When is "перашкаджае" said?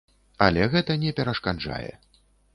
1.21-1.91